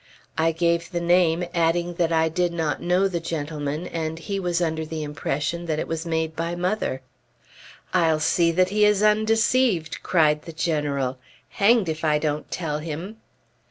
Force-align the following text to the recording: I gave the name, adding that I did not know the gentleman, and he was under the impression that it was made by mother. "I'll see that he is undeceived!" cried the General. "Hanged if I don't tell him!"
I 0.35 0.51
gave 0.51 0.89
the 0.89 0.99
name, 0.99 1.43
adding 1.53 1.93
that 1.93 2.11
I 2.11 2.27
did 2.27 2.51
not 2.51 2.81
know 2.81 3.07
the 3.07 3.19
gentleman, 3.19 3.85
and 3.85 4.17
he 4.17 4.39
was 4.39 4.59
under 4.59 4.83
the 4.83 5.03
impression 5.03 5.67
that 5.67 5.77
it 5.77 5.87
was 5.87 6.07
made 6.07 6.35
by 6.35 6.55
mother. 6.55 7.03
"I'll 7.93 8.19
see 8.19 8.51
that 8.53 8.69
he 8.69 8.83
is 8.83 9.03
undeceived!" 9.03 10.01
cried 10.01 10.41
the 10.41 10.53
General. 10.53 11.19
"Hanged 11.49 11.87
if 11.87 12.03
I 12.03 12.17
don't 12.17 12.49
tell 12.49 12.79
him!" 12.79 13.17